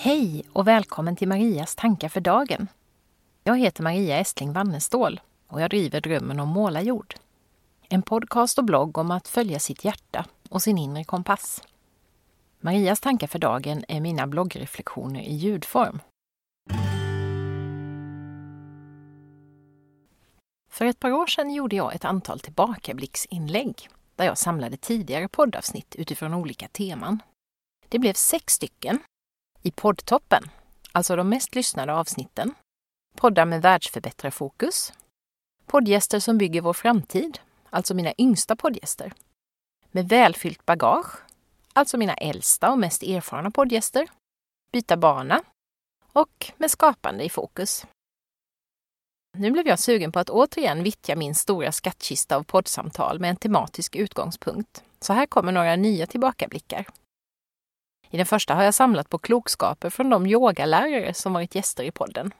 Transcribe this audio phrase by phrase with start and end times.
[0.00, 2.68] Hej och välkommen till Marias tankar för dagen.
[3.44, 7.14] Jag heter Maria Estling Wannestål och jag driver Drömmen om målarjord.
[7.88, 11.62] En podcast och blogg om att följa sitt hjärta och sin inre kompass.
[12.60, 16.00] Marias tankar för dagen är mina bloggreflektioner i ljudform.
[20.70, 25.94] För ett par år sedan gjorde jag ett antal tillbakablicksinlägg där jag samlade tidigare poddavsnitt
[25.94, 27.22] utifrån olika teman.
[27.88, 29.00] Det blev sex stycken
[29.62, 30.50] i poddtoppen,
[30.92, 32.54] alltså de mest lyssnade avsnitten.
[33.16, 34.92] Poddar med världsförbättrarfokus.
[35.66, 37.38] Poddgäster som bygger vår framtid,
[37.70, 39.12] alltså mina yngsta poddgäster.
[39.90, 41.22] Med välfyllt bagage,
[41.72, 44.08] alltså mina äldsta och mest erfarna poddgäster.
[44.72, 45.42] Byta bana.
[46.12, 47.86] Och med skapande i fokus.
[49.36, 53.36] Nu blev jag sugen på att återigen vittja min stora skattkista av poddsamtal med en
[53.36, 54.84] tematisk utgångspunkt.
[55.00, 56.86] Så här kommer några nya tillbakablickar.
[58.10, 61.90] I den första har jag samlat på klokskaper från de yogalärare som varit gäster i
[61.90, 62.32] podden.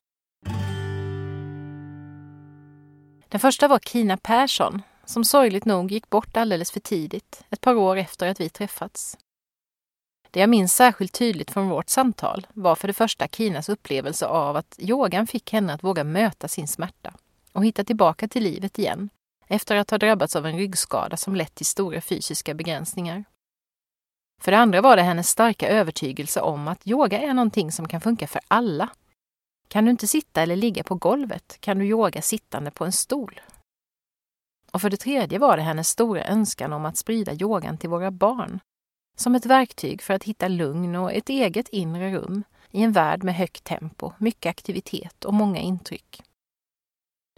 [3.29, 7.75] Den första var Kina Persson, som sorgligt nog gick bort alldeles för tidigt, ett par
[7.75, 9.19] år efter att vi träffats.
[10.31, 14.57] Det jag minns särskilt tydligt från vårt samtal var för det första Kinas upplevelse av
[14.57, 17.15] att yogan fick henne att våga möta sin smärta
[17.53, 19.11] och hitta tillbaka till livet igen
[19.47, 23.25] efter att ha drabbats av en ryggskada som lett till stora fysiska begränsningar.
[24.41, 28.01] För det andra var det hennes starka övertygelse om att yoga är någonting som kan
[28.01, 28.89] funka för alla.
[29.69, 33.41] Kan du inte sitta eller ligga på golvet kan du yoga sittande på en stol.
[34.73, 38.11] Och för det tredje var det hennes stora önskan om att sprida yogan till våra
[38.11, 38.61] barn.
[39.17, 43.25] Som ett verktyg för att hitta lugn och ett eget inre rum i en värld
[43.25, 46.23] med högt tempo, mycket aktivitet och många intryck.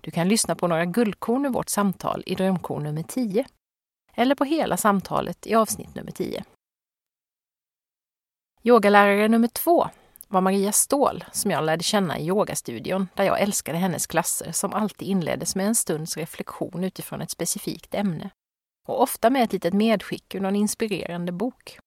[0.00, 3.44] Du kan lyssna på några guldkorn ur vårt samtal i drömkorn nummer 10
[4.14, 6.44] eller på hela samtalet i avsnitt nummer 10.
[8.62, 9.88] Yogalärare nummer två
[10.28, 14.72] var Maria Ståhl som jag lärde känna i yogastudion där jag älskade hennes klasser som
[14.72, 18.30] alltid inleddes med en stunds reflektion utifrån ett specifikt ämne.
[18.88, 21.78] Och ofta med ett litet medskick ur någon inspirerande bok.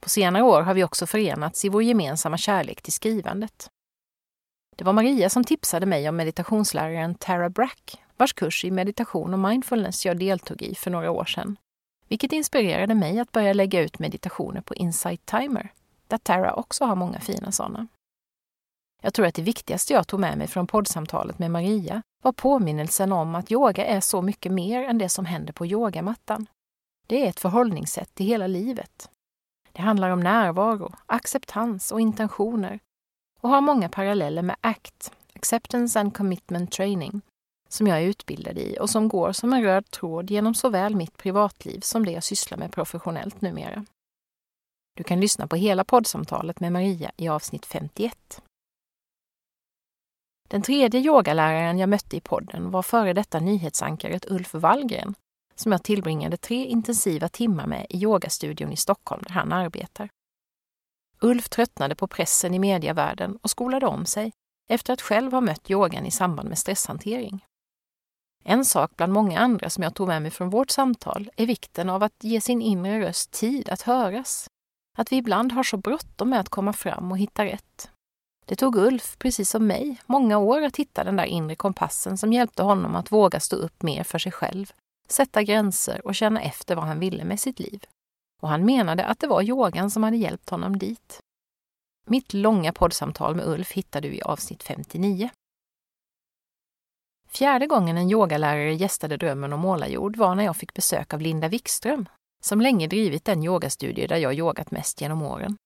[0.00, 3.68] På senare år har vi också förenats i vår gemensamma kärlek till skrivandet.
[4.76, 9.40] Det var Maria som tipsade mig om meditationsläraren Tara Brack vars kurs i meditation och
[9.40, 11.56] mindfulness jag deltog i för några år sedan.
[12.08, 15.72] Vilket inspirerade mig att börja lägga ut meditationer på Insight Timer
[16.10, 17.86] där Tara också har många fina sådana.
[19.02, 23.12] Jag tror att det viktigaste jag tog med mig från poddsamtalet med Maria var påminnelsen
[23.12, 26.46] om att yoga är så mycket mer än det som händer på yogamattan.
[27.06, 29.10] Det är ett förhållningssätt till hela livet.
[29.72, 32.80] Det handlar om närvaro, acceptans och intentioner
[33.40, 37.20] och har många paralleller med ACT, Acceptance and Commitment Training,
[37.68, 41.16] som jag är utbildad i och som går som en röd tråd genom såväl mitt
[41.16, 43.84] privatliv som det jag sysslar med professionellt numera.
[44.96, 48.42] Du kan lyssna på hela poddsamtalet med Maria i avsnitt 51.
[50.48, 55.14] Den tredje yogaläraren jag mötte i podden var före detta nyhetsankaret Ulf Wallgren
[55.54, 60.08] som jag tillbringade tre intensiva timmar med i yogastudion i Stockholm där han arbetar.
[61.20, 64.32] Ulf tröttnade på pressen i medievärlden och skolade om sig
[64.70, 67.44] efter att själv ha mött yogan i samband med stresshantering.
[68.44, 71.90] En sak bland många andra som jag tog med mig från vårt samtal är vikten
[71.90, 74.49] av att ge sin inre röst tid att höras
[75.00, 77.90] att vi ibland har så bråttom med att komma fram och hitta rätt.
[78.46, 82.32] Det tog Ulf, precis som mig, många år att hitta den där inre kompassen som
[82.32, 84.72] hjälpte honom att våga stå upp mer för sig själv,
[85.08, 87.84] sätta gränser och känna efter vad han ville med sitt liv.
[88.42, 91.20] Och han menade att det var yogan som hade hjälpt honom dit.
[92.06, 95.30] Mitt långa poddsamtal med Ulf hittar du i avsnitt 59.
[97.28, 101.48] Fjärde gången en yogalärare gästade Drömmen om målarjord var när jag fick besök av Linda
[101.48, 102.08] Wikström
[102.40, 105.56] som länge drivit den yogastudie där jag yogat mest genom åren.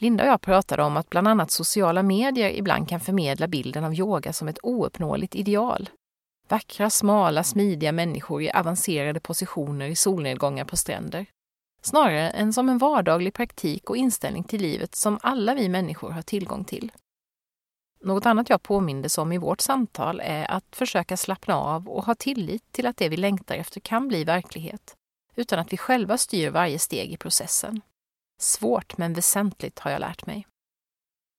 [0.00, 3.94] Linda och jag pratade om att bland annat sociala medier ibland kan förmedla bilden av
[3.94, 5.90] yoga som ett ouppnåeligt ideal.
[6.48, 11.26] Vackra, smala, smidiga människor i avancerade positioner i solnedgångar på stränder.
[11.82, 16.22] Snarare än som en vardaglig praktik och inställning till livet som alla vi människor har
[16.22, 16.92] tillgång till.
[18.00, 22.14] Något annat jag påmindes om i vårt samtal är att försöka slappna av och ha
[22.14, 24.96] tillit till att det vi längtar efter kan bli verklighet
[25.36, 27.80] utan att vi själva styr varje steg i processen.
[28.40, 30.46] Svårt men väsentligt har jag lärt mig.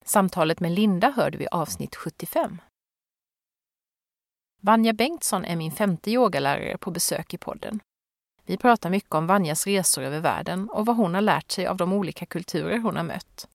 [0.06, 2.62] Samtalet med Linda hörde vi avsnitt 75.
[4.62, 7.80] Vanja Bengtsson är min femte yogalärare på besök i podden.
[8.46, 11.78] Vi pratar mycket om Vanjas resor över världen och vad hon har lärt sig av
[11.78, 13.48] de olika kulturer hon har mött.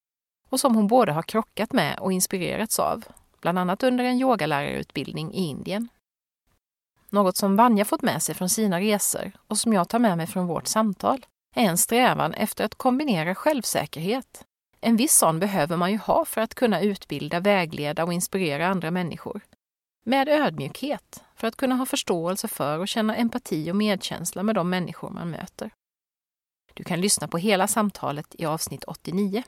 [0.49, 3.05] Och som hon både har krockat med och inspirerats av,
[3.41, 5.89] bland annat under en yogalärarutbildning i Indien.
[7.11, 10.27] Något som Vanja fått med sig från sina resor och som jag tar med mig
[10.27, 11.27] från vårt samtal
[11.57, 14.45] är en strävan efter att kombinera självsäkerhet,
[14.81, 18.91] En viss sån behöver man ju ha för att kunna utbilda, vägleda och inspirera andra
[18.91, 19.41] människor.
[20.05, 24.71] Med ödmjukhet, för att kunna ha förståelse för och känna empati och medkänsla med de
[24.71, 25.71] människor man möter.
[26.75, 29.43] Du kan lyssna på hela samtalet i avsnitt 89.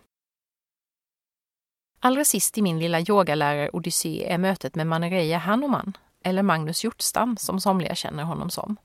[2.01, 7.61] Allra sist i min lilla yogalärar-odyssé är mötet med Manereya Hanuman, eller Magnus Hjortstam som
[7.61, 8.77] somliga känner honom som,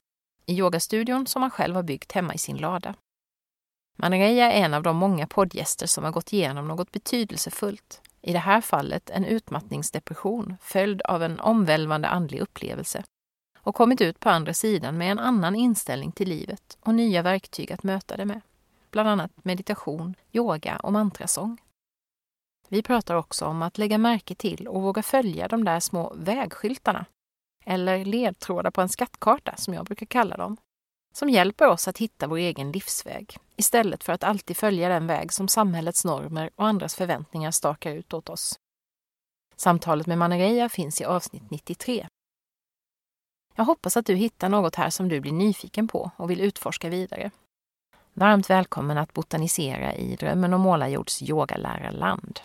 [0.46, 2.94] i yogastudion som han själv har byggt hemma i sin lada.
[3.96, 8.38] Manereja är en av de många poddgäster som har gått igenom något betydelsefullt, i det
[8.38, 13.04] här fallet en utmattningsdepression följd av en omvälvande andlig upplevelse
[13.58, 17.72] och kommit ut på andra sidan med en annan inställning till livet och nya verktyg
[17.72, 18.40] att möta det med.
[18.90, 21.58] Bland annat meditation, yoga och mantrasång.
[22.68, 27.06] Vi pratar också om att lägga märke till och våga följa de där små vägskyltarna,
[27.68, 30.56] eller ledtrådar på en skattkarta som jag brukar kalla dem,
[31.14, 35.32] som hjälper oss att hitta vår egen livsväg istället för att alltid följa den väg
[35.32, 38.58] som samhällets normer och andras förväntningar stakar ut åt oss.
[39.56, 42.06] Samtalet med Manereja finns i avsnitt 93.
[43.54, 46.88] Jag hoppas att du hittar något här som du blir nyfiken på och vill utforska
[46.88, 47.30] vidare.
[48.14, 52.40] Varmt välkommen att botanisera i Drömmen om Målarjords yogalärarland.